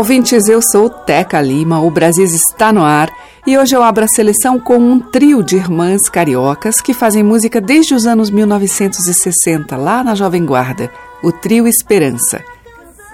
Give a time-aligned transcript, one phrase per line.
[0.00, 0.48] Ouvintes.
[0.48, 1.82] Eu sou Teca Lima.
[1.82, 3.12] O Brasil está no ar.
[3.46, 7.60] E hoje eu abro a seleção com um trio de irmãs cariocas que fazem música
[7.60, 10.90] desde os anos 1960, lá na Jovem Guarda,
[11.22, 12.42] o Trio Esperança.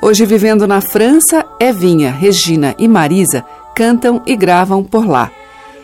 [0.00, 5.32] Hoje, vivendo na França, Evinha, Regina e Marisa cantam e gravam por lá.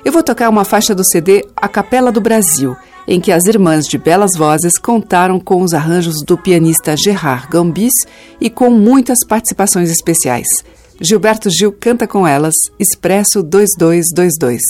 [0.05, 2.77] Eu vou tocar uma faixa do CD A Capela do Brasil,
[3.09, 7.93] em que as irmãs de belas vozes contaram com os arranjos do pianista Gerard Gambis
[8.41, 10.47] e com muitas participações especiais.
[11.05, 14.63] Gilberto Gil canta com elas Expresso 2222.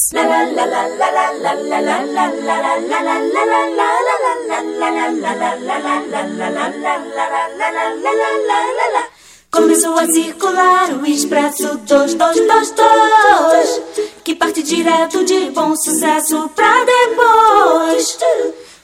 [9.51, 13.83] Começou a circular o Expresso 2222
[14.25, 18.17] Que parte direto de bom sucesso pra depois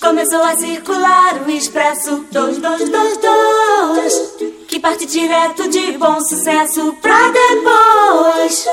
[0.00, 4.34] Começou a circular o expresso dois, dois, dois, dois,
[4.66, 8.66] que parte direto de bom sucesso pra depois.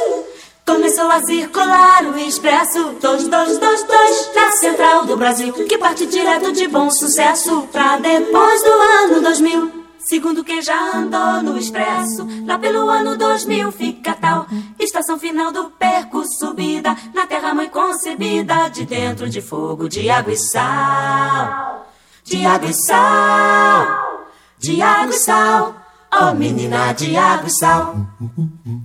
[0.66, 6.90] Começou a circular o expresso 2222 na central do Brasil, que parte direto de bom
[6.90, 9.85] sucesso pra depois do ano 2000.
[10.08, 14.46] Segundo quem já andou no Expresso, lá pelo ano 2000 fica tal
[14.78, 20.32] estação final do perco subida na terra mãe concebida de dentro de fogo de água
[20.32, 21.88] e sal,
[22.24, 24.28] de água e sal,
[24.60, 25.85] de água e sal.
[26.18, 27.94] Oh menina de água e sal.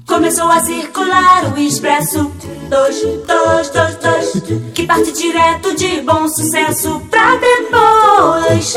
[0.06, 2.30] Começou a circular o Expresso.
[2.68, 7.00] 2222 Que parte direto de bom sucesso.
[7.08, 8.74] Pra depois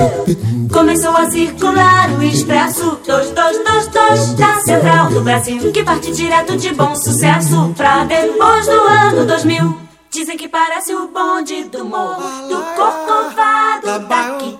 [0.71, 2.99] Começou a circular o Expresso.
[3.05, 7.73] 2222 Da Central do Brasil Que parte direto de bom sucesso.
[7.75, 9.81] Pra depois do ano 2000
[10.11, 14.59] Dizem que parece o bonde do morro Do Corcovado daqui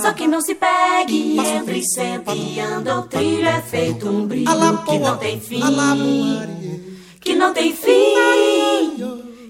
[0.00, 3.00] só que não se pegue, entre e senta e anda.
[3.00, 5.60] O trilho é feito um brilho que não tem fim.
[7.20, 8.14] Que não tem fim.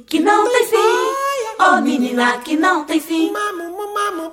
[0.07, 1.35] Que não tem fim.
[1.59, 3.33] Oh menina, que não tem fim.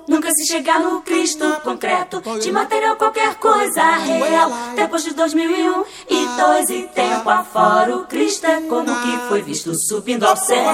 [0.08, 6.26] Nunca se chegar no Cristo concreto De material qualquer coisa real Depois de 2001 e
[6.36, 10.64] dois e tempo afora O Cristo é como que foi visto subindo ao céu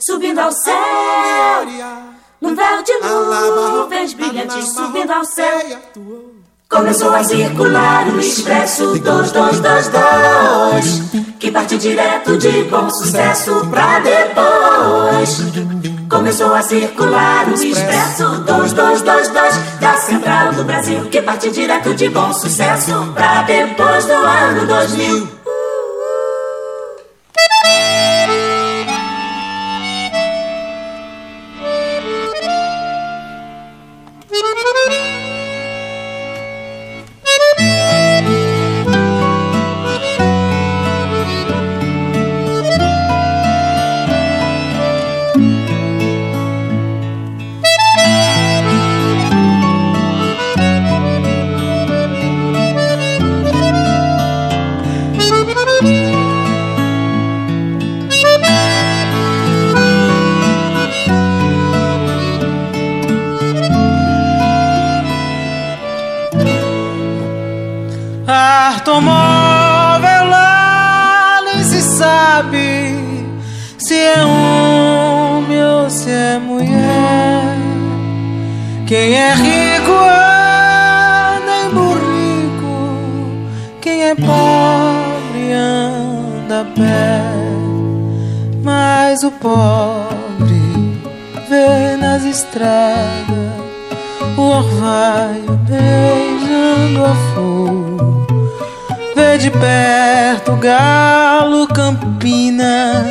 [0.00, 2.13] Subindo ao céu
[2.44, 2.92] num véu de
[3.72, 5.62] nuvens brilhantes subindo ao céu.
[6.68, 15.38] Começou a circular o Expresso 2222 Que parte direto de bom sucesso pra depois.
[16.10, 22.32] Começou a circular o Expresso 2222 Da Central do Brasil Que parte direto de bom
[22.32, 25.33] sucesso pra depois do ano 2000
[92.24, 93.52] nas estradas
[94.36, 98.26] o orvalho beijando a flor.
[99.14, 103.04] Vê de perto o galo campina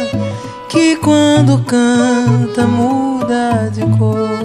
[0.67, 4.43] que quando canta muda de cor.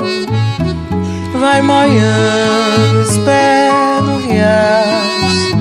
[1.41, 3.73] Vai moiando os pés
[4.03, 5.56] no riacho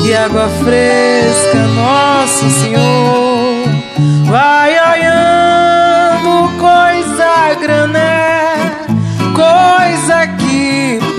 [0.00, 3.64] que água fresca, Nosso Senhor.
[4.26, 4.81] Vai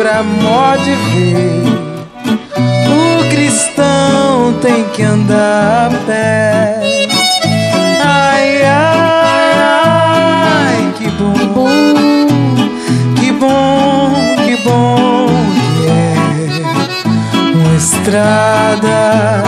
[0.04, 1.64] pra modo de ver.
[2.92, 6.82] O cristão tem que andar a pé.
[8.04, 9.54] Ai, ai,
[10.60, 11.34] ai, que bom,
[13.16, 14.12] que bom,
[14.44, 15.28] que bom
[15.78, 16.16] que é
[17.56, 19.42] uma estrada,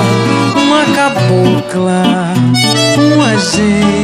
[0.56, 2.34] uma cabocla,
[2.98, 3.95] uma gente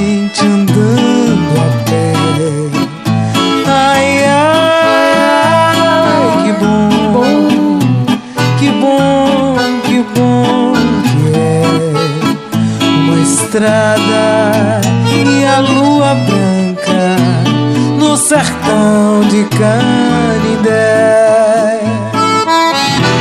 [13.51, 14.79] estrada
[15.13, 17.17] e a lua branca
[17.99, 21.01] no sertão de Canidé.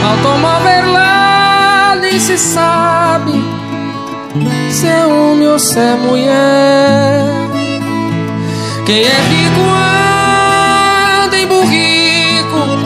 [0.08, 3.32] Automóvel lá nem se sabe
[4.70, 7.24] se é homem ou se é mulher.
[8.86, 9.60] Quem é rico
[11.24, 12.78] anda em burrico,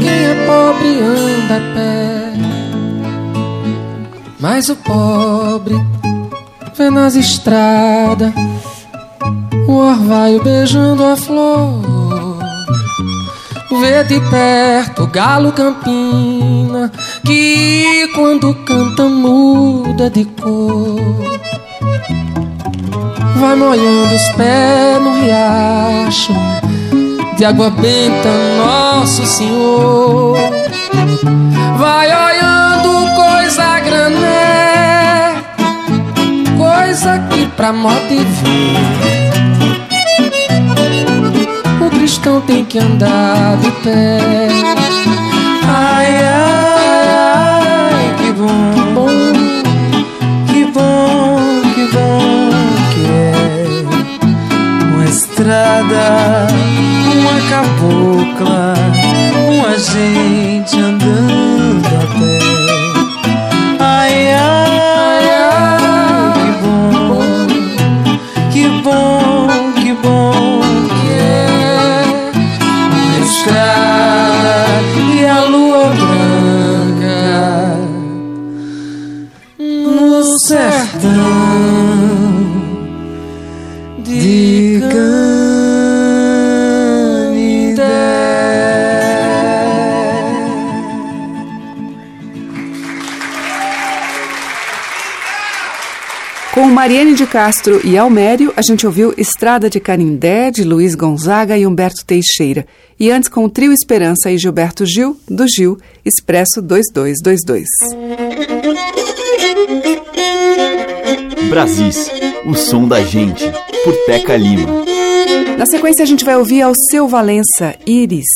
[0.00, 1.94] quem é pobre anda a pé.
[4.40, 5.93] Mas o pobre
[6.76, 8.32] vê nas estradas
[9.68, 12.38] o orvalho beijando a flor.
[13.80, 16.90] Vê de perto o galo campina
[17.24, 21.00] que quando canta muda de cor.
[23.36, 26.32] Vai molhando os pés no riacho
[27.36, 30.36] de água benta, Nosso Senhor.
[31.78, 32.53] Vai olhando
[37.64, 38.76] pra ver.
[41.80, 44.18] O cristão tem que andar de pé.
[45.66, 47.08] Ai, ai,
[47.90, 49.08] ai, que bom, bom,
[50.52, 51.38] que bom,
[51.74, 52.50] que bom
[52.92, 53.32] que é
[54.92, 56.46] uma estrada,
[57.14, 58.74] uma cabocla,
[59.48, 61.43] uma gente andando
[96.84, 101.66] Mariane de Castro e Almério, a gente ouviu Estrada de Canindé, de Luiz Gonzaga e
[101.66, 102.66] Humberto Teixeira.
[103.00, 107.64] E antes com o Trio Esperança e Gilberto Gil, do Gil, Expresso 2222.
[111.48, 112.10] Brasis,
[112.44, 113.50] o som da gente,
[113.82, 114.84] por Teca Lima.
[115.56, 118.26] Na sequência, a gente vai ouvir Alceu Valença, Iris.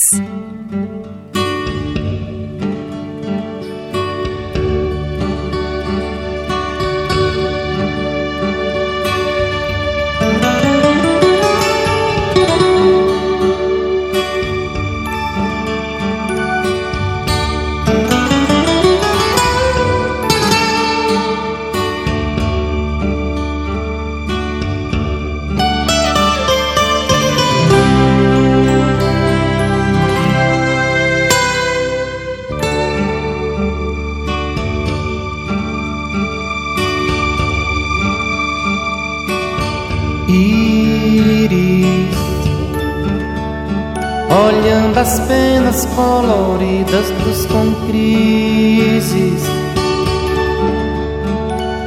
[45.08, 49.42] Olhando as penas coloridas dos concrises,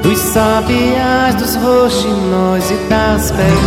[0.02, 3.62] dos sabiás, dos roxinóis e das perdices.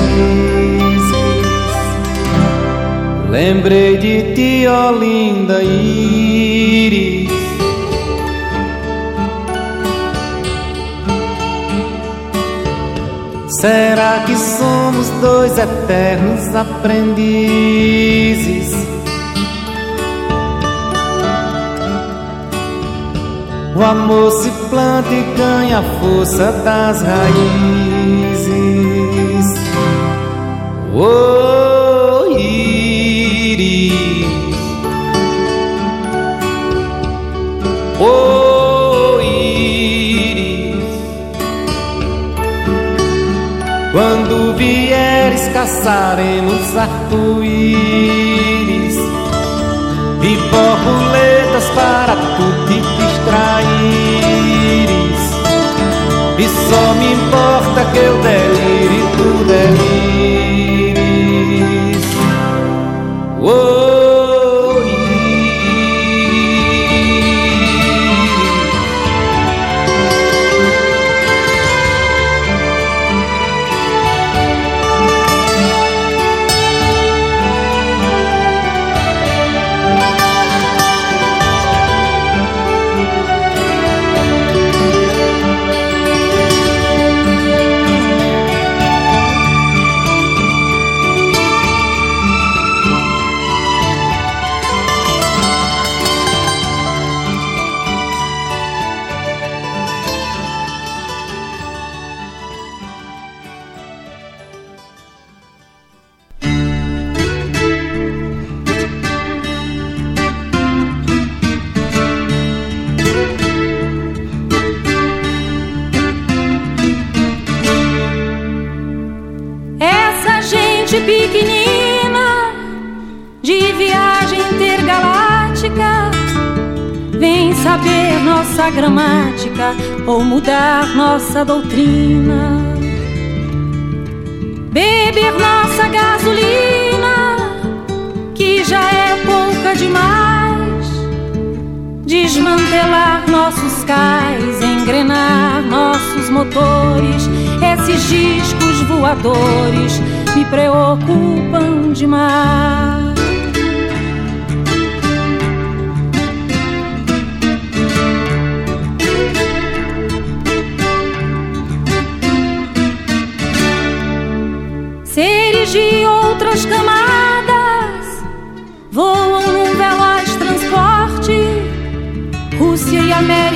[3.31, 7.33] Lembrei de ti, ó linda Íris.
[13.61, 17.55] Será que somos dois eternos aprendizes?
[23.85, 28.55] Amor se planta e ganha a força das raízes.
[30.95, 33.93] Oh, íris.
[38.01, 40.83] Oh, íris.
[43.93, 47.37] Quando vieres, caçaremos arco-íris
[50.23, 52.81] e borboletas para tu te
[57.95, 58.44] que eu delire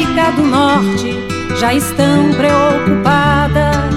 [0.08, 1.14] América do Norte
[1.58, 3.94] já estão preocupadas.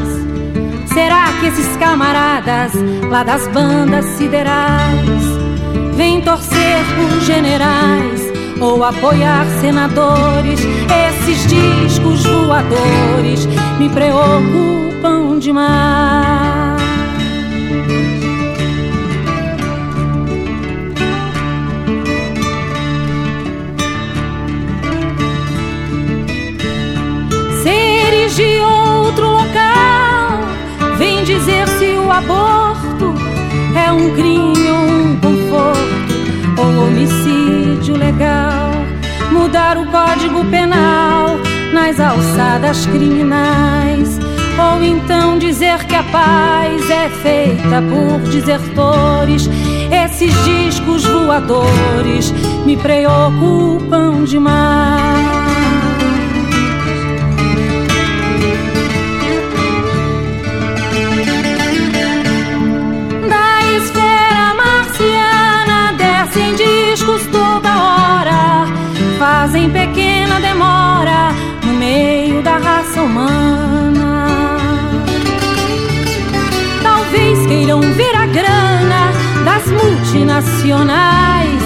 [0.94, 2.74] Será que esses camaradas
[3.10, 5.24] lá das bandas siderais
[5.96, 8.22] vêm torcer por generais
[8.60, 10.60] ou apoiar senadores?
[11.10, 13.48] Esses discos voadores
[13.80, 16.61] me preocupam demais.
[31.42, 33.14] Dizer se o aborto
[33.76, 38.72] é um crime ou um conforto ou homicídio legal.
[39.32, 41.38] Mudar o código penal
[41.74, 44.20] nas alçadas criminais.
[44.60, 49.50] Ou então dizer que a paz é feita por desertores.
[49.90, 52.32] Esses discos voadores
[52.66, 55.41] me preocupam demais.
[80.12, 81.62] Multinacionais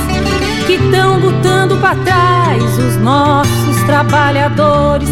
[0.67, 5.09] que estão botando para trás os nossos trabalhadores.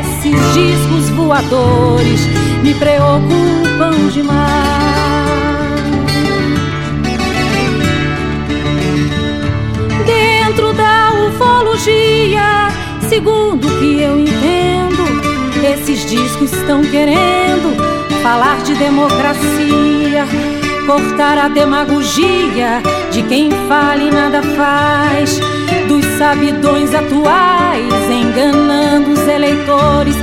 [0.00, 2.20] Esses discos voadores
[2.62, 4.80] me preocupam demais.
[11.28, 12.68] ufologia,
[13.08, 15.02] segundo o que eu entendo,
[15.64, 17.74] esses discos estão querendo
[18.22, 20.26] falar de democracia,
[20.86, 25.40] cortar a demagogia de quem fala e nada faz,
[25.88, 30.14] dos sabidões atuais enganando os eleitores.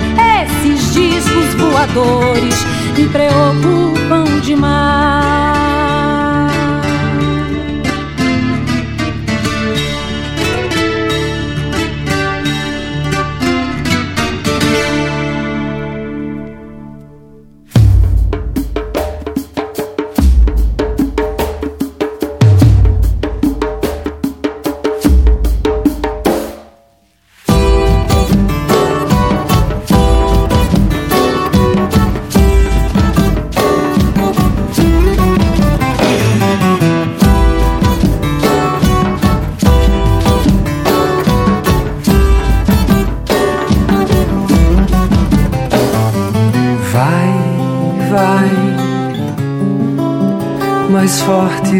[0.43, 2.55] Esses discos voadores
[2.97, 5.46] me preocupam demais.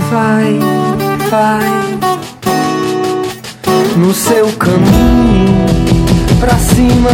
[0.10, 0.60] Vai,
[1.30, 1.98] vai
[3.98, 5.66] no seu caminho
[6.40, 7.10] pra cima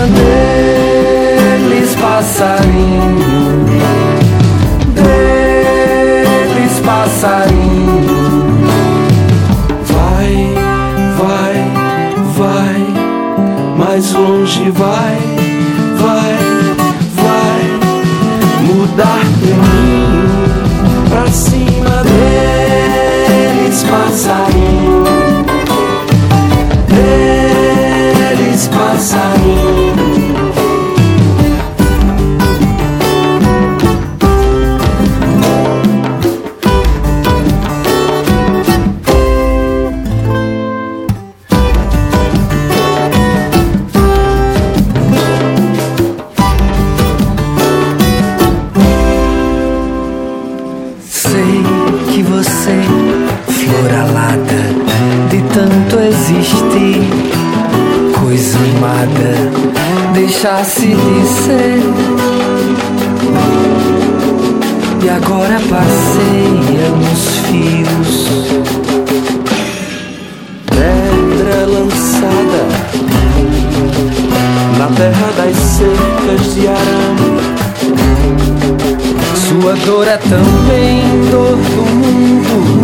[1.57, 3.65] deles, passarinho,
[4.93, 8.03] deles, passarinho.
[9.85, 10.53] Vai,
[11.17, 11.55] vai,
[12.35, 12.87] vai,
[13.77, 15.42] mais longe vai,
[23.93, 24.42] deles, passarinho.
[60.43, 61.79] Deixasse de ser.
[65.01, 68.27] E agora passeia nos fios.
[70.65, 72.63] Pedra lançada
[74.77, 77.39] na terra das cercas de arame.
[79.47, 82.83] Sua dor é também dor do mundo.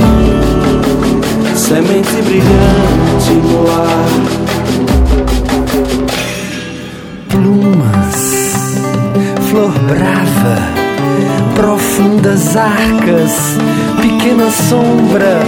[1.55, 2.88] Semente brilhante
[13.99, 15.39] pequena sombra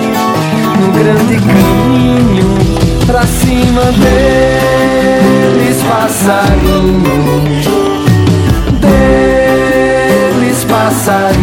[0.80, 2.58] no grande caminho
[3.06, 7.44] pra cima deles, passarinho.
[8.80, 11.41] Deles, passarinho.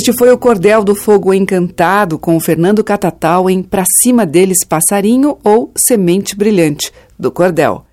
[0.00, 4.64] Este foi o Cordel do Fogo Encantado com o Fernando Catatal em Pra Cima Deles
[4.66, 7.84] Passarinho ou Semente Brilhante, do Cordel.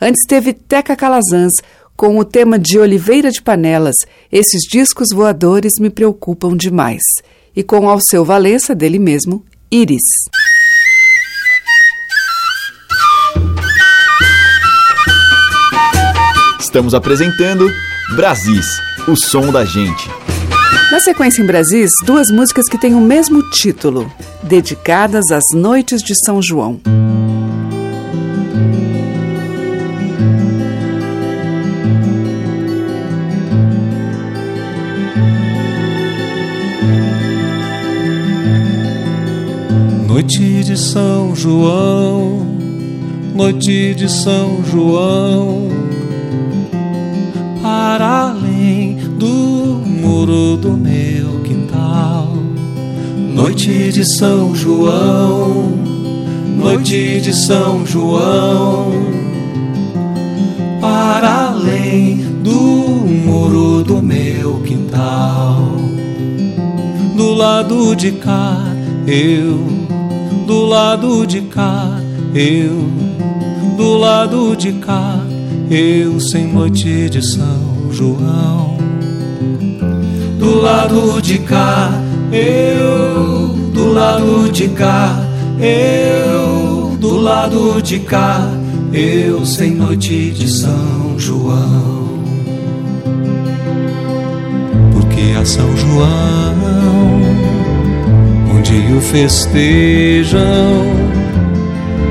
[0.00, 1.52] Antes teve Teca Calazans
[1.94, 3.94] com o tema de Oliveira de Panelas,
[4.32, 7.02] Esses Discos Voadores Me Preocupam Demais,
[7.54, 10.00] e com Alceu Valença, dele mesmo, Iris.
[16.58, 17.70] Estamos apresentando
[18.16, 18.64] Brasis,
[19.06, 20.08] o som da gente.
[20.90, 26.14] Na sequência em Brasis, duas músicas que têm o mesmo título, dedicadas às noites de
[26.24, 26.80] São João.
[40.08, 42.46] Noite de São João,
[43.32, 45.68] noite de São João,
[47.62, 48.09] para
[50.30, 52.32] do muro do meu quintal.
[53.34, 55.72] Noite de São João,
[56.56, 58.92] noite de São João,
[60.80, 62.60] para além do
[63.26, 65.66] muro do meu quintal.
[67.16, 68.56] Do lado de cá,
[69.08, 69.58] eu
[70.46, 72.00] do lado de cá,
[72.34, 72.88] eu,
[73.76, 75.20] do lado de cá,
[75.68, 78.79] eu sem noite de São João.
[80.40, 81.90] Do lado de cá,
[82.32, 85.24] eu, do lado de cá,
[85.60, 88.50] eu, do lado de cá,
[88.92, 92.08] eu sem noite de São João.
[94.92, 96.50] Porque a São João
[98.60, 100.40] onde o festejam.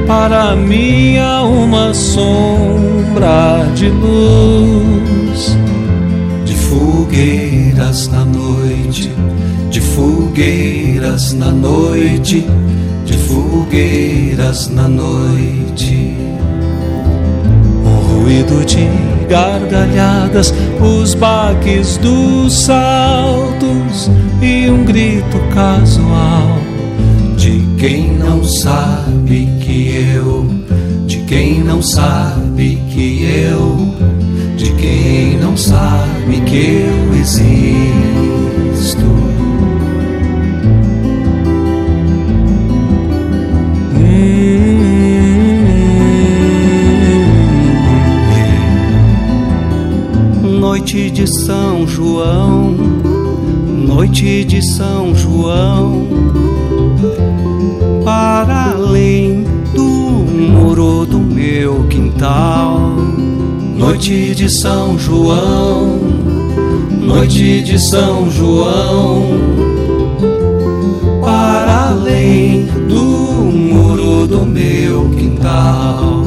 [0.08, 5.19] Para mim há uma sombra de luz,
[6.70, 9.12] fogueiras na noite,
[9.72, 12.46] de fogueiras na noite,
[13.06, 16.14] de fogueiras na noite.
[17.84, 18.88] Um ruído de
[19.28, 24.10] gargalhadas, os baques dos saltos
[24.42, 26.58] e um grito casual
[27.36, 30.46] de quem não sabe que eu,
[31.08, 33.99] de quem não sabe que eu,
[34.60, 37.80] de quem não sabe que eu existo.
[50.44, 52.72] Noite de São João,
[53.88, 56.06] noite de São João,
[58.04, 63.19] para além do muro do meu quintal.
[63.80, 66.00] Noite de São João,
[67.02, 69.24] noite de São João,
[71.22, 76.24] para além do muro do meu quintal.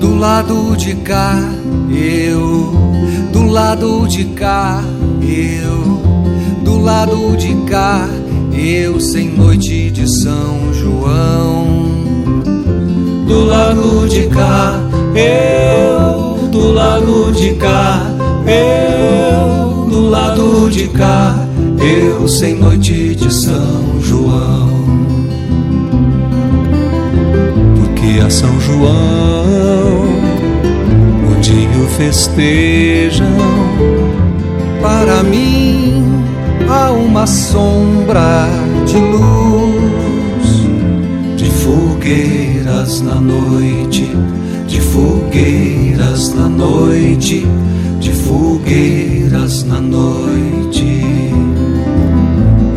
[0.00, 1.40] Do lado de cá,
[1.88, 2.72] eu,
[3.32, 4.82] do lado de cá,
[5.22, 6.02] eu,
[6.64, 8.08] do lado de cá,
[8.52, 11.86] eu sem noite de São João.
[13.28, 14.80] Do lado de cá,
[15.14, 16.07] eu,
[16.50, 18.02] do lado de cá,
[18.46, 21.46] eu, do lado de cá,
[21.80, 24.68] eu sem noite de São João.
[27.76, 29.28] Porque a São João
[31.48, 33.26] dia festejam.
[34.82, 36.04] Para mim
[36.68, 38.46] há uma sombra
[38.86, 40.66] de luz,
[41.36, 44.10] de fogueiras na noite,
[44.68, 47.44] de fogueiras na noite,
[47.98, 51.02] de fogueiras na noite.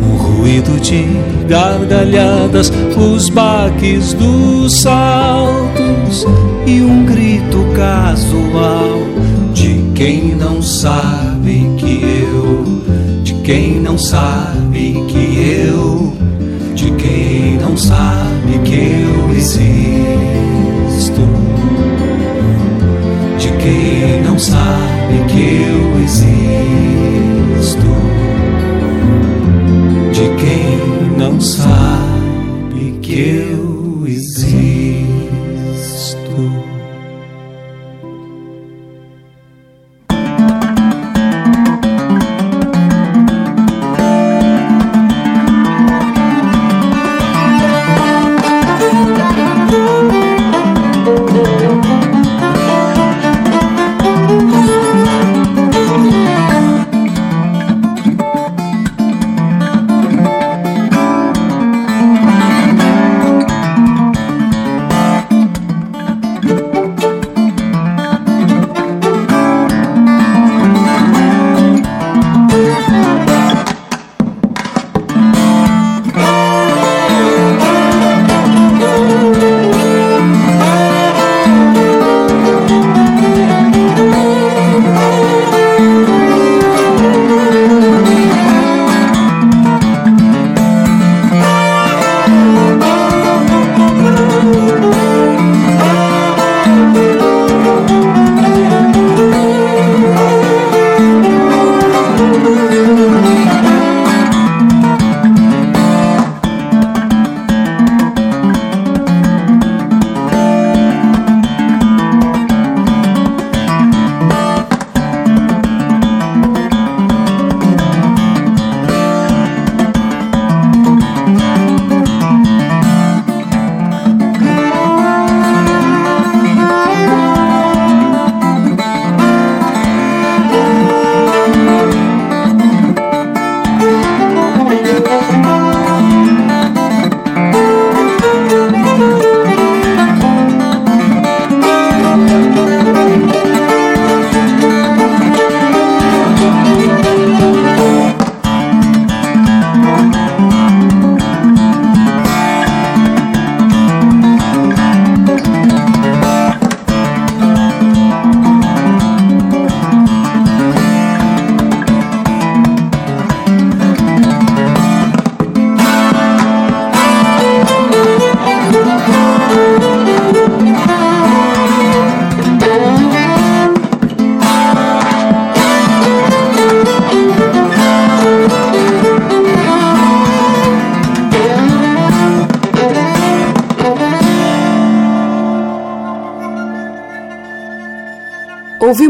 [0.02, 1.04] Um ruído de
[1.46, 6.26] gargalhadas, os baques dos saltos
[6.66, 8.98] e um grito casual
[9.52, 12.82] de quem não sabe que eu,
[13.22, 16.12] de quem não sabe que eu,
[16.74, 20.71] de quem não sabe que eu existo,
[24.42, 26.32] sabe que eu existo,
[30.12, 33.61] de quem não sabe que eu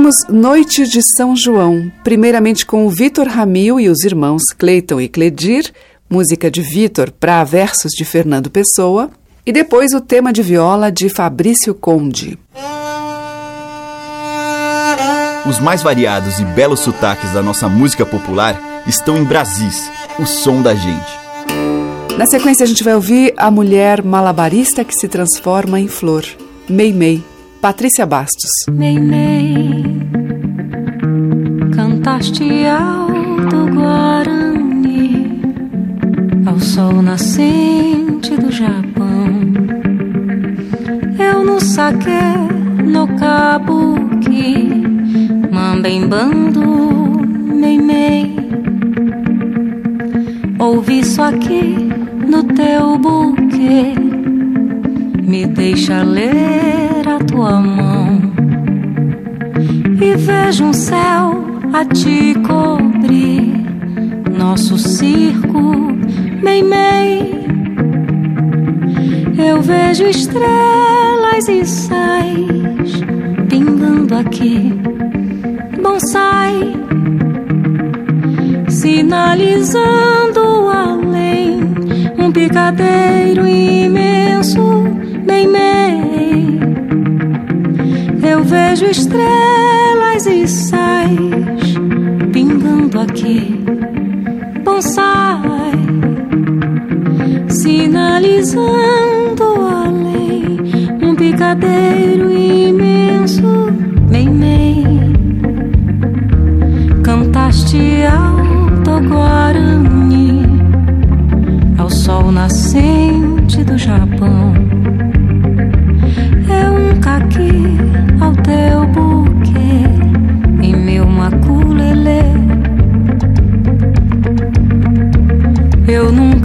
[0.02, 5.08] Ouvimos Noite de São João, primeiramente com o Vitor Ramil e os irmãos Cleiton e
[5.08, 5.72] Cledir,
[6.10, 9.10] música de Vitor para versos de Fernando Pessoa,
[9.46, 12.36] E depois o tema de viola de Fabrício Conde.
[15.48, 19.88] Os mais variados e belos sotaques da nossa música popular estão em Brasis,
[20.18, 21.20] o som da gente.
[22.18, 26.24] Na sequência, a gente vai ouvir a mulher malabarista que se transforma em flor.
[26.68, 27.22] Mei Mei,
[27.62, 28.50] Patrícia Bastos.
[28.72, 29.84] Mei Mei,
[31.72, 35.40] cantaste alto Guarani
[36.44, 39.30] ao sol nascente do Japão.
[41.16, 42.10] Eu no saque,
[42.84, 44.68] no kabuki,
[45.48, 46.64] mambembando,
[47.46, 48.34] mei.
[50.58, 51.76] Ouvi isso aqui
[52.26, 54.11] no teu buquê.
[55.26, 58.20] Me deixa ler a tua mão
[60.00, 63.52] e vejo um céu a te cobrir.
[64.36, 65.92] Nosso circo,
[66.42, 67.42] mei mei.
[69.38, 73.02] Eu vejo estrelas e sais
[73.48, 74.72] pingando aqui.
[75.82, 76.74] Bonsai,
[78.68, 80.52] sinalizando
[82.18, 84.84] um picadeiro imenso,
[85.32, 86.60] bem mei.
[88.30, 91.08] Eu vejo estrelas e sais
[92.32, 93.64] pingando aqui,
[94.62, 95.72] bonsai,
[97.48, 99.44] sinalizando
[99.84, 100.60] além
[101.02, 103.70] um picadeiro imenso,
[104.10, 104.84] bem mei.
[107.02, 110.52] Cantaste alto Guarani
[111.92, 114.61] sol nascente do Japão.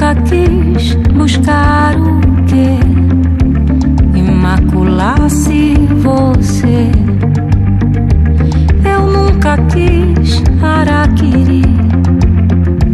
[0.08, 2.80] Nunca quis buscar o que
[4.18, 6.92] imaculasse você.
[8.86, 11.64] Eu nunca quis araquiri.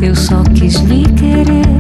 [0.02, 1.73] Eu só quis lhe querer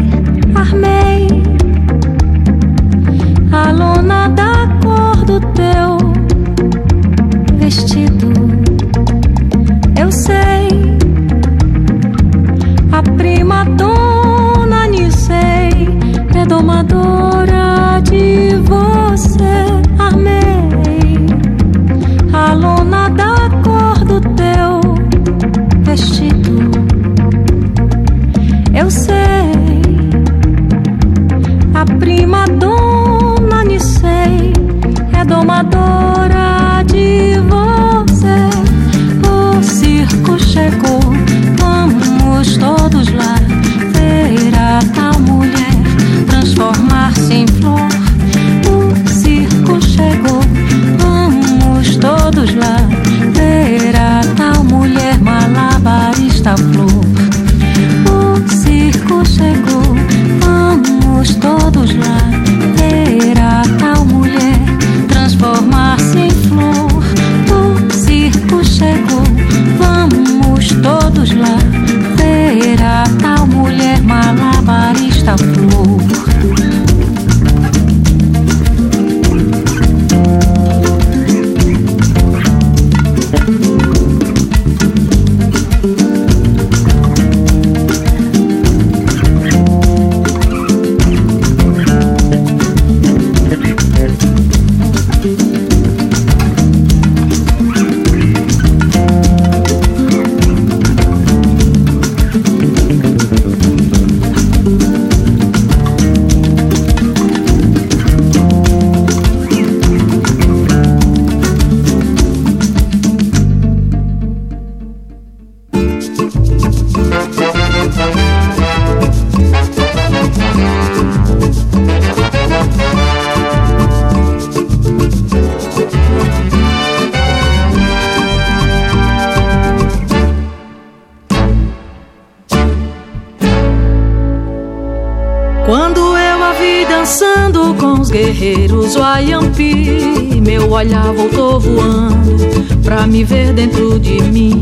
[138.13, 142.37] guerreiros Wayampi, meu olhar voltou voando
[142.83, 144.61] pra me ver dentro de mim.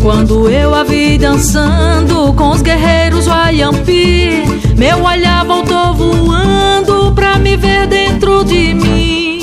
[0.00, 4.44] Quando eu a vi dançando com os guerreiros Wayampi,
[4.78, 9.40] meu olhar voltou voando pra me ver dentro de mim.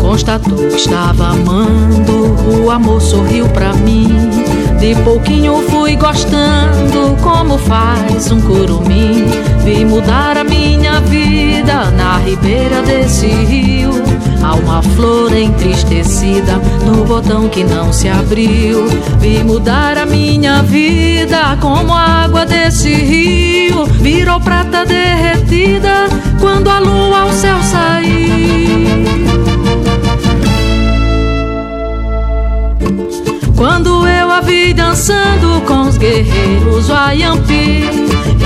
[0.00, 4.30] Constatou que estava amando, o amor sorriu pra mim
[4.86, 9.24] De pouquinho fui gostando como faz um curumim.
[9.64, 13.90] Vi mudar a minha vida na ribeira desse rio.
[14.40, 18.86] Há uma flor entristecida no botão que não se abriu.
[19.18, 23.86] Vi mudar a minha vida como a água desse rio.
[23.86, 26.06] Virou prata derretida
[26.38, 28.65] quando a lua ao céu saiu.
[33.56, 37.84] Quando eu a vi dançando com os guerreiros Wayampi,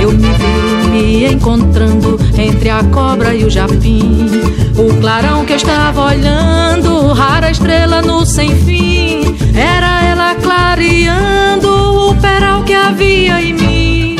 [0.01, 4.29] eu me vi me encontrando entre a cobra e o japim.
[4.77, 11.69] O clarão que eu estava olhando, rara estrela no sem fim, era ela clareando
[12.09, 14.17] o peral que havia em mim.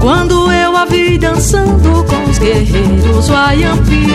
[0.00, 0.37] Quando
[0.88, 4.06] vi dançando com os guerreiros Wayampi,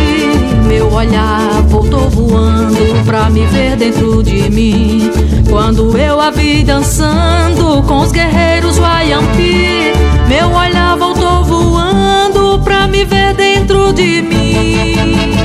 [0.67, 5.11] meu olhar voltou voando pra me ver dentro de mim.
[5.49, 9.93] Quando eu a vi dançando com os guerreiros Wayampi,
[10.27, 15.42] meu olhar voltou voando pra me ver dentro de mim.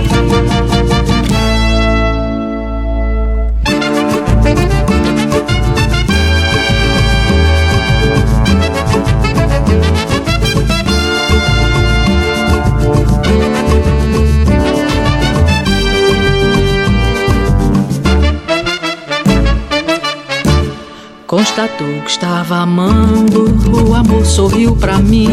[21.38, 25.28] Constatou que estava amando, o amor sorriu pra mim.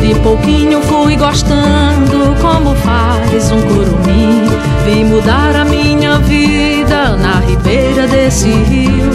[0.00, 4.46] De pouquinho fui gostando, como faz um curumim.
[4.86, 9.12] Vi mudar a minha vida na ribeira desse rio.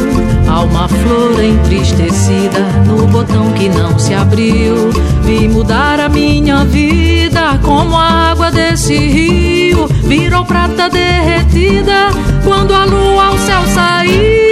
[0.70, 4.92] Uma flor entristecida no botão que não se abriu.
[5.24, 9.88] Vi mudar a minha vida como a água desse rio.
[10.04, 12.10] Virou prata derretida
[12.44, 14.51] quando a lua ao céu saiu.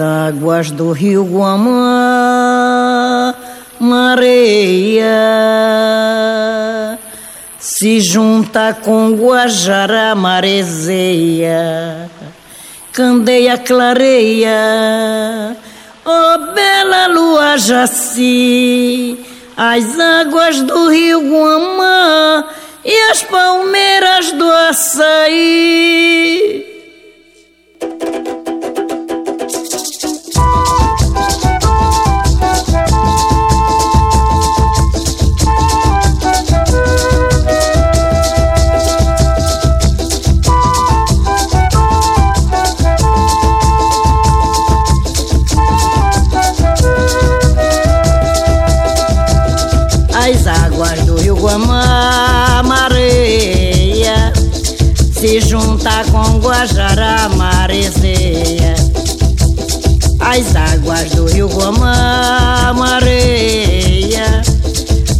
[0.00, 1.74] Águas do rio Guamá,
[3.78, 5.08] mareia,
[7.58, 12.10] se junta com Guajará, marezeia,
[12.92, 15.56] candeia, clareia,
[16.04, 19.18] oh bela lua jaci,
[19.56, 22.44] as águas do rio Guamá
[22.84, 26.00] e as palmeiras do açaí.
[51.80, 54.32] Rio Guamá, mareia,
[55.18, 58.74] se junta com Guajará, marezeia.
[60.20, 64.42] As águas do rio Guamá, mareia,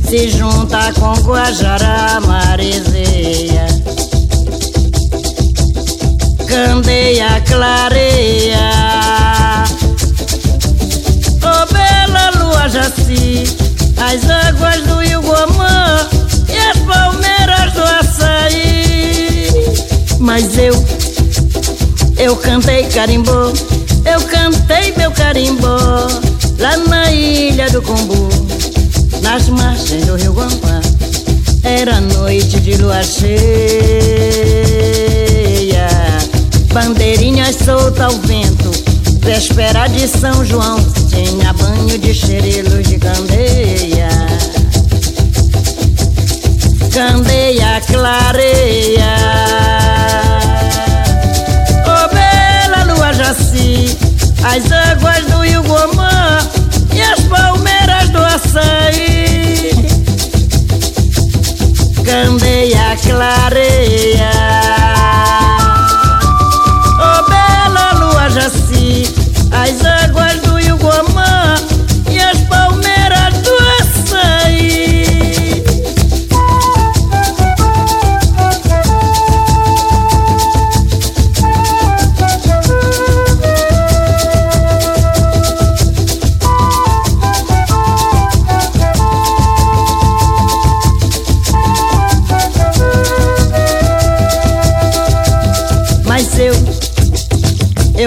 [0.08, 3.66] se junta com Guajará, marezeia.
[6.46, 8.70] Candeia, clareia,
[11.42, 13.44] oh bela lua jaci
[14.00, 15.49] as águas do Iguamã
[22.20, 23.50] eu cantei carimbó,
[24.04, 25.78] eu cantei meu carimbó
[26.58, 28.28] lá na ilha do Combu,
[29.22, 30.82] nas margens do Rio Guamá.
[31.62, 33.48] Era noite de lua cheia,
[36.74, 38.70] bandeirinhas solta ao vento,
[39.20, 40.76] véspera de São João,
[41.08, 44.10] tinha banho de xerelos de candeia.
[46.92, 49.79] Candeia clareia.
[53.20, 53.98] Jaci,
[54.42, 56.38] as águas do Iguamã
[56.94, 59.72] e as palmeiras do açaí.
[62.04, 64.30] Candeia clareia.
[66.98, 69.12] Oh bela lua jaci,
[69.52, 70.59] as águas do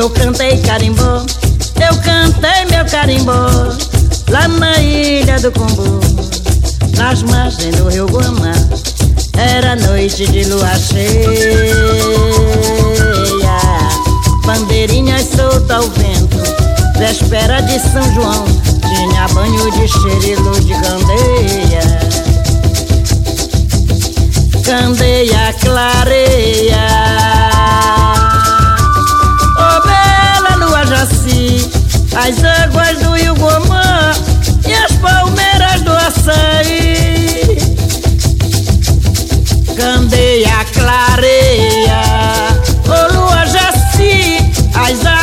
[0.03, 1.23] eu cantei carimbó,
[1.79, 3.47] eu cantei meu carimbó
[4.29, 6.01] lá na ilha do Combu,
[6.97, 8.51] nas margens do rio Guamá.
[9.37, 11.23] Era noite de lua cheia,
[14.45, 16.37] bandeirinhas solta ao vento,
[16.97, 18.43] véspera de São João,
[18.81, 21.81] tinha banho de cheiro de candeia.
[24.65, 27.02] Candeia clareia.
[31.03, 31.69] Jaci,
[32.15, 34.11] as águas do Rio Gomã
[34.65, 37.57] e as palmeiras do açaí.
[39.75, 42.01] Candeia clareia,
[42.87, 44.37] oh lua jaci,
[44.75, 45.22] as águas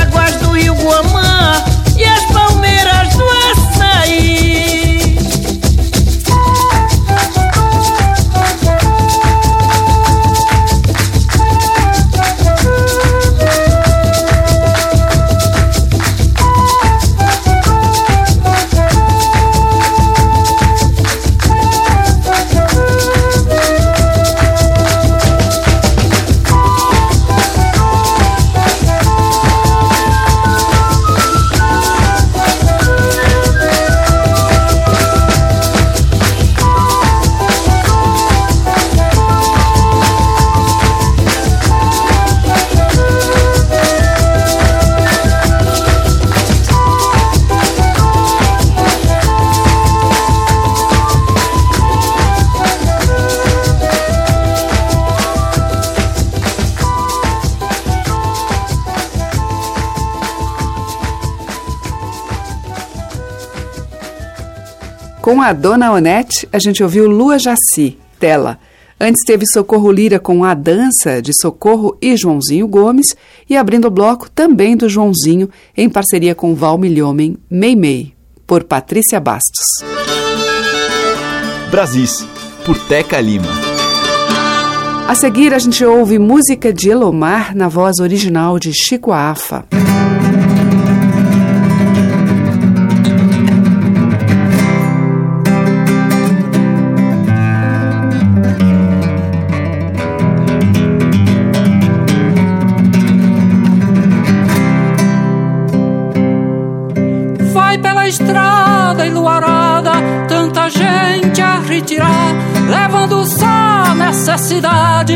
[65.30, 68.58] Com a Dona Onete, a gente ouviu Lua Jaci, tela.
[69.00, 73.14] Antes teve Socorro Lira com A Dança, de Socorro e Joãozinho Gomes,
[73.48, 78.12] e abrindo o bloco também do Joãozinho, em parceria com Val Milhomem, Mei Mei,
[78.44, 79.66] por Patrícia Bastos.
[81.70, 82.26] Brasis,
[82.66, 83.46] por Teca Lima.
[85.06, 89.64] A seguir, a gente ouve música de Elomar na voz original de Chico Afa.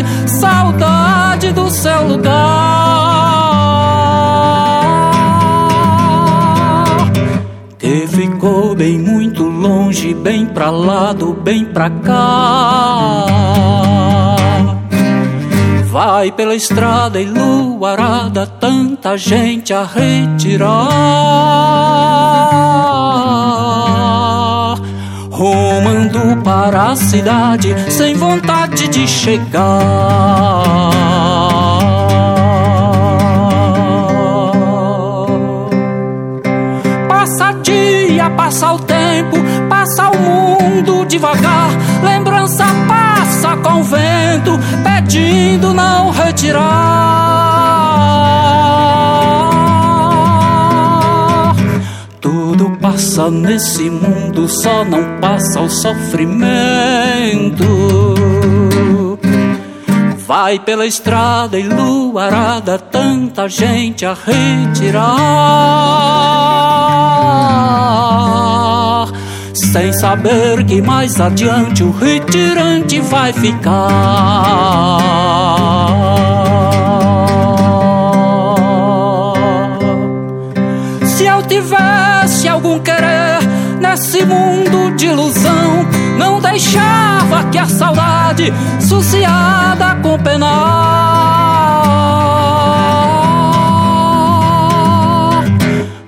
[0.02, 2.32] Necessidade, saudade do seu lugar.
[7.78, 13.26] Que ficou bem muito longe, bem pra lá do bem pra cá.
[15.90, 21.44] Vai pela estrada enluarada, tanta gente a retirar.
[25.34, 30.92] Rumando para a cidade, sem vontade de chegar.
[37.08, 39.36] Passa dia, passa o tempo,
[39.68, 41.70] passa o mundo devagar.
[42.04, 47.24] Lembrança passa com vento, pedindo não retirar.
[52.20, 57.64] Tudo passa nesse mundo, só não passa o sofrimento.
[60.26, 65.02] Vai pela estrada enluarada, tanta gente a retirar.
[69.54, 75.33] Sem saber que mais adiante o retirante vai ficar.
[83.94, 85.86] Nesse mundo de ilusão,
[86.18, 90.50] não deixava que a saudade, suciada com penar,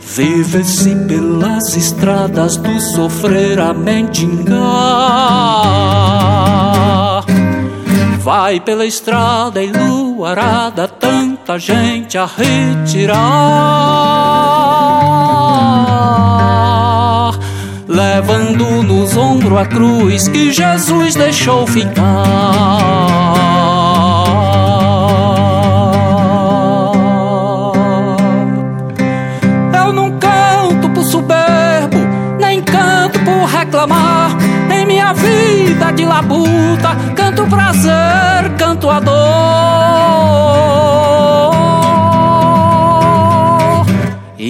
[0.00, 4.56] vivesse pelas estradas do sofrer a mendigar.
[8.18, 13.86] Vai pela estrada enluarada, tanta gente a retirar
[17.88, 22.02] levando nos ombros a cruz que Jesus deixou ficar.
[29.72, 31.98] Eu não canto por soberbo,
[32.40, 34.36] nem canto por reclamar.
[34.70, 37.92] Em minha vida de labuta, canto prazer,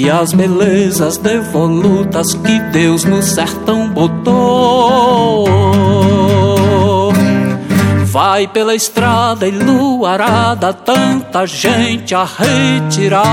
[0.07, 5.49] e as belezas devolutas que Deus no sertão botou.
[8.05, 13.25] Vai pela estrada e luarada, tanta gente a retirar.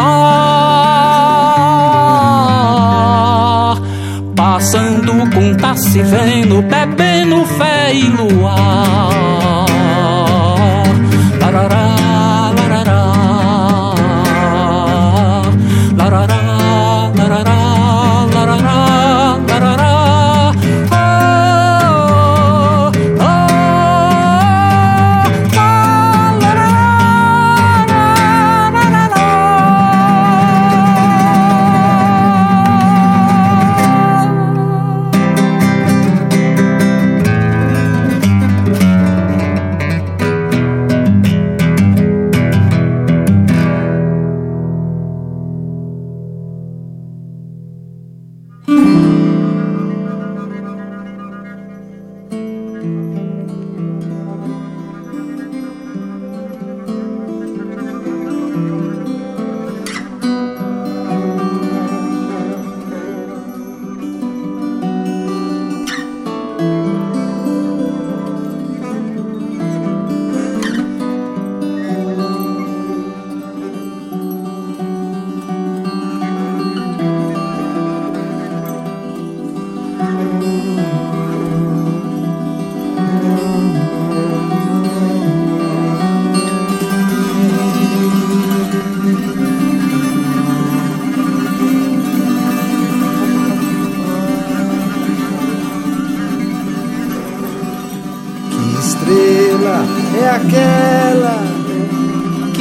[4.35, 9.32] Passando com tá se vendo, bebendo fé e luar.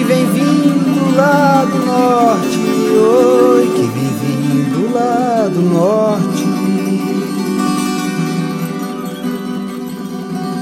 [0.03, 2.59] que vem vindo lá do norte,
[2.90, 6.44] oi que vem vindo lá do norte.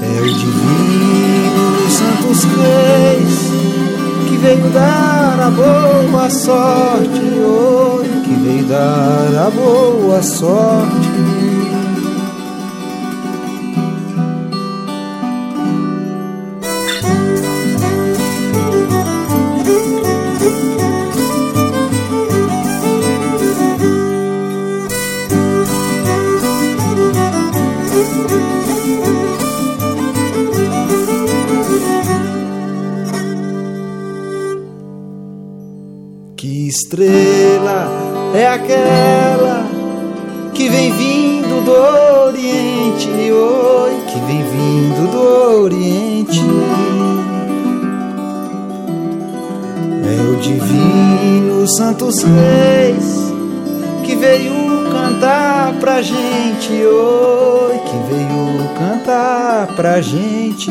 [0.03, 3.49] É o divino Santos Reis
[4.29, 11.10] que veio dar a boa sorte, oi que veio dar a boa sorte.
[36.91, 37.89] estrela
[38.35, 39.65] é aquela
[40.53, 46.41] que vem vindo do Oriente, oi, que vem vindo do Oriente.
[50.03, 53.31] É o divino Santos Reis
[54.03, 54.53] que veio
[54.91, 60.69] cantar pra gente, oi, que veio cantar pra gente.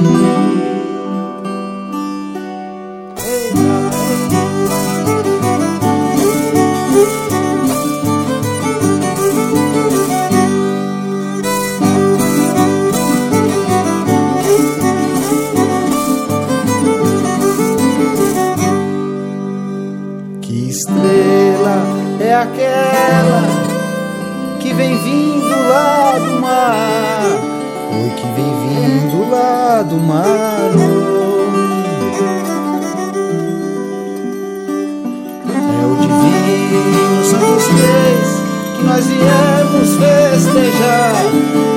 [39.01, 41.70] nós viemos festejar.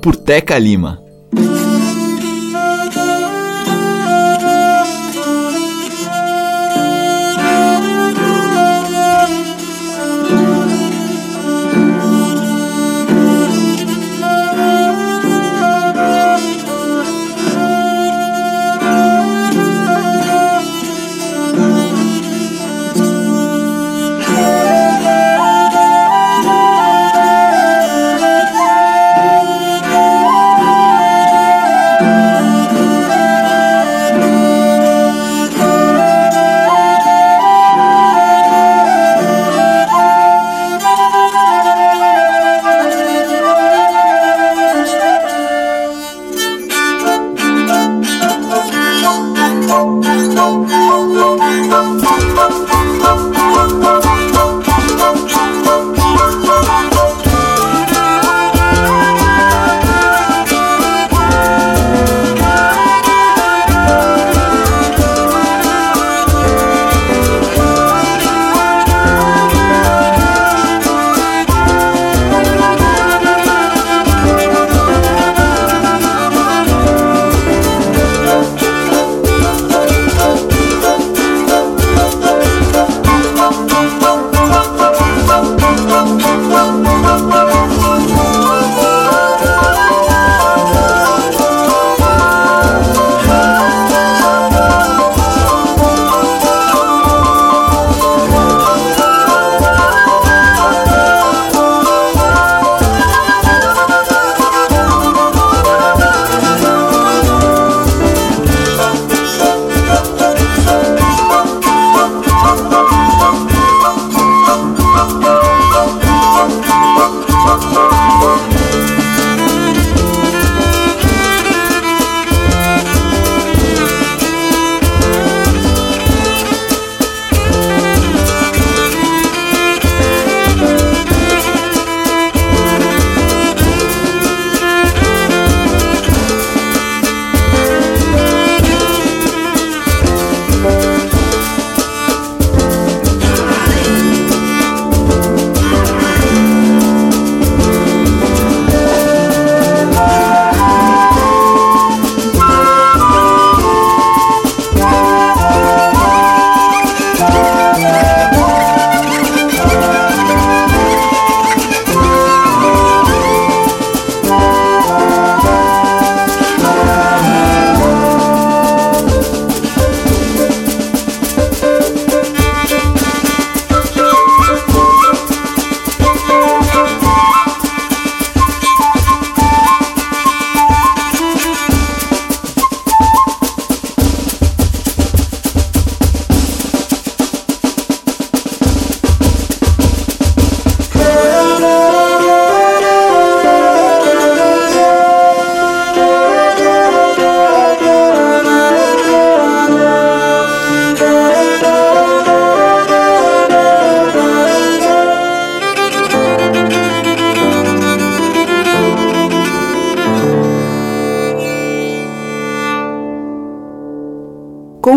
[0.00, 1.00] Por Teca Lima.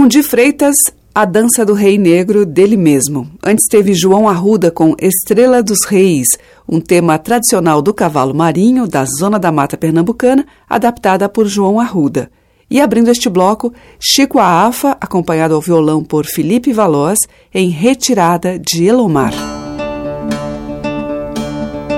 [0.08, 0.76] Di Freitas,
[1.14, 3.28] a Dança do Rei Negro dele mesmo.
[3.44, 6.28] Antes teve João Arruda com Estrela dos Reis,
[6.70, 12.30] um tema tradicional do cavalo marinho da zona da mata pernambucana, adaptada por João Arruda.
[12.70, 17.20] E abrindo este bloco, Chico Aafa, acompanhado ao violão por Felipe Valois,
[17.54, 19.34] em Retirada de Elomar.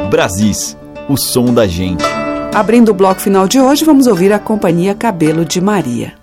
[0.10, 0.78] Brasis,
[1.10, 2.04] o som da gente.
[2.54, 6.17] Abrindo o bloco final de hoje, vamos ouvir a companhia Cabelo de Maria.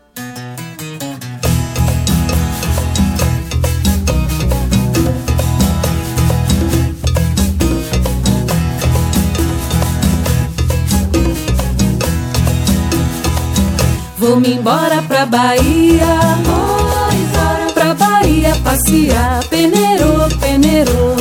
[14.26, 16.06] Vou-me embora pra Bahia,
[16.48, 19.44] oh, pra Bahia passear.
[19.50, 21.14] Peneiro, peneiro,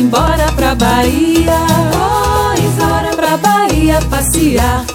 [0.00, 1.58] embora pra Bahia,
[1.94, 4.89] oh, Isora, pra Bahia passear.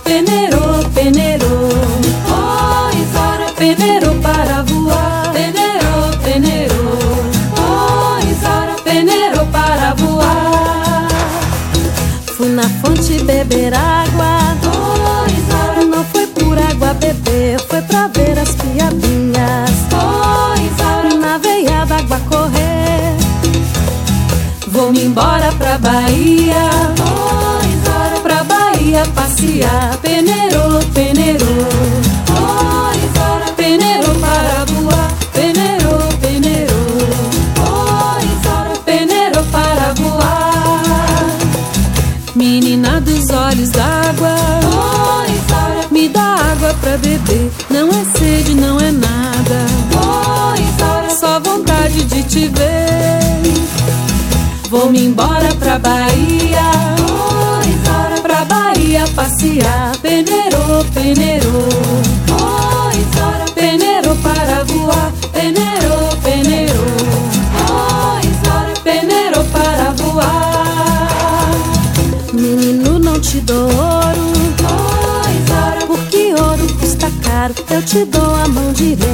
[26.25, 26.71] Bahia,
[27.71, 29.95] embora pra Bahia passear.
[30.01, 31.45] Peneiro, peneiro,
[32.31, 35.13] oh, embora peneiro para voar.
[35.33, 36.73] Peneiro, peneiro,
[37.59, 41.27] oh, embora peneiro para voar.
[42.33, 44.35] Menina dos olhos d'água,
[45.29, 47.51] embora me dá água pra beber.
[47.69, 49.67] Não é sede, não é nada,
[50.57, 52.84] embora só vontade de te ver.
[54.75, 56.59] Vou-me embora pra Bahia,
[56.99, 59.95] oh, embora pra Bahia passear.
[60.01, 61.49] Peneiro, peneiro,
[62.29, 65.13] oh, embora peneiro para voar.
[65.31, 66.83] Peneiro, peneiro,
[67.71, 71.51] oh, embora peneiro para voar.
[72.33, 77.55] Menino, não te dou ouro, oh, embora porque ouro custa caro.
[77.69, 79.04] Eu te dou a mão direita,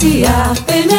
[0.00, 0.97] Bahia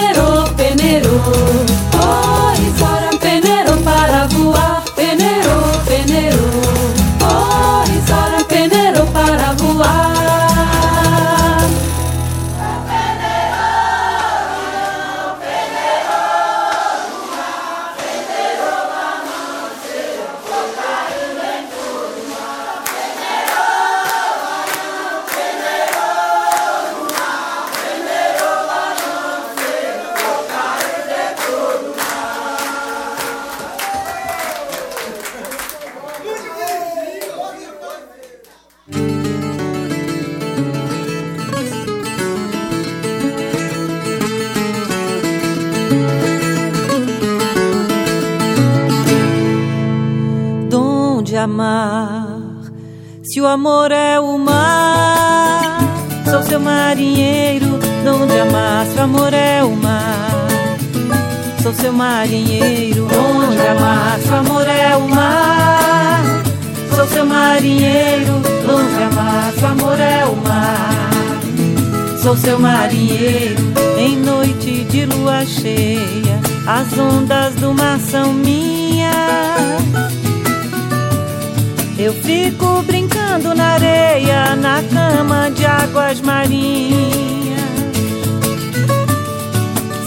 [85.52, 87.60] de águas marinhas.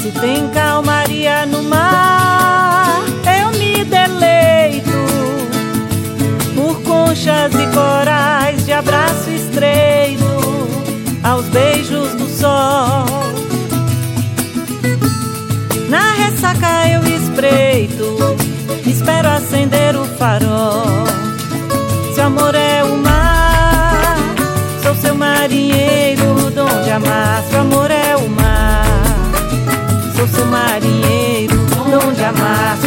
[0.00, 1.46] Se tem calmaria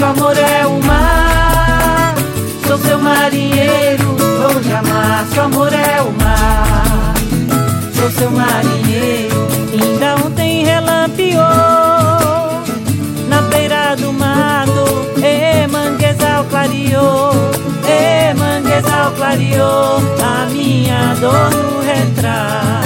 [0.06, 0.16] amar.
[0.16, 2.16] Se o amor é o mar,
[2.68, 5.26] sou seu marinheiro, donde amar.
[5.32, 7.14] Se o amor é o mar,
[7.94, 9.48] sou seu seu marinheiro.
[9.74, 11.44] Ainda ontem relampeou
[13.28, 14.86] na beira do mato,
[15.18, 17.32] e manguezal clareou,
[17.88, 22.86] e manguezal clareou a minha dor no retrato.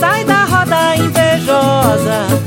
[0.00, 2.45] Sai da roda invejosa,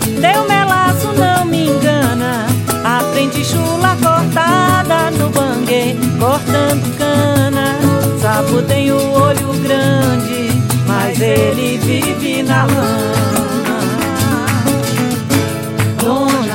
[3.19, 7.77] Aprende chula cortada no bangue, cortando cana.
[8.21, 10.49] Sapo tem o olho grande,
[10.87, 13.19] mas ele vive na lama.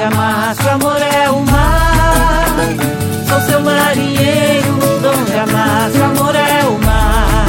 [0.07, 2.57] A massa amor é o mar,
[3.29, 4.75] sou seu marinheiro.
[5.43, 7.47] A massa amor é o mar,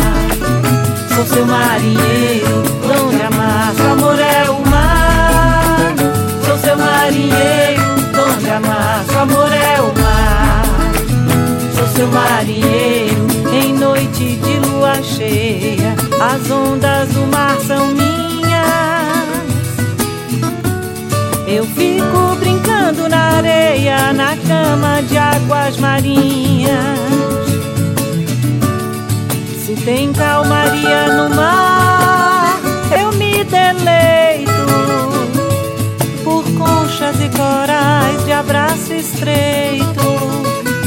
[1.16, 2.64] sou seu marinheiro.
[2.84, 3.32] Onde a
[15.36, 18.06] lua cheia, as ondas do mar são minhas.
[21.48, 27.00] Eu fico brincando na areia, na cama de águas marinhas.
[29.66, 32.60] Se tem calmaria no mar,
[33.00, 34.52] eu me deleito
[36.24, 39.86] por conchas e corais de abraço estreito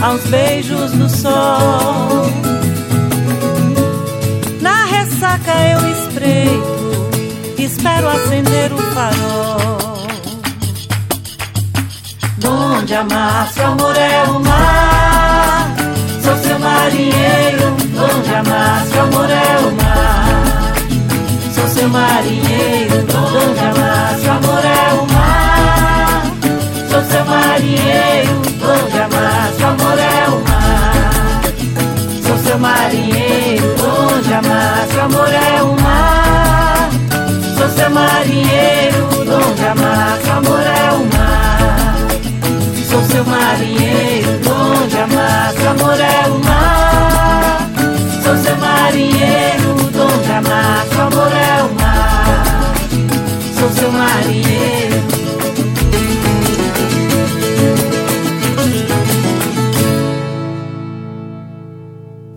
[0.00, 2.67] aos beijos do sol.
[5.28, 7.10] Ressaca eu espreito,
[7.58, 10.08] espero acender o farol.
[12.38, 15.76] Donde massa amor é o mar,
[16.22, 17.76] sou seu marinheiro.
[17.94, 20.74] Donde massa amor é o mar,
[21.54, 22.96] sou seu marinheiro.
[23.06, 26.22] Donde massa amor é o mar,
[26.90, 28.57] sou seu marinheiro.
[38.38, 39.08] Marinheiro.
[39.24, 42.08] Donde a massa amor é o mar,
[42.88, 44.38] sou seu marinheiro.
[44.42, 47.70] Donde a massa amor é o mar,
[48.22, 49.74] sou seu marinheiro.
[49.92, 52.74] Donde a massa amor é o mar,
[53.58, 54.68] sou seu marinheiro.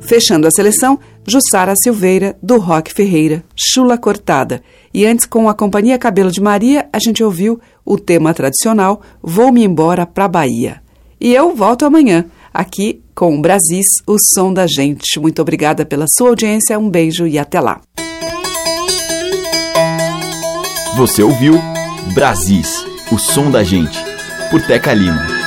[0.02, 4.62] Fechando a seleção, Jussara Silveira, do Rock Ferreira, Chula Cortada.
[4.94, 9.64] E antes, com a Companhia Cabelo de Maria, a gente ouviu o tema tradicional Vou-me
[9.64, 10.82] embora pra Bahia.
[11.20, 15.20] E eu volto amanhã, aqui com o Brasis, o som da gente.
[15.20, 17.80] Muito obrigada pela sua audiência, um beijo e até lá.
[20.98, 21.54] Você ouviu
[22.14, 23.98] Brasis, o som da gente,
[24.50, 25.41] por Teca Lima.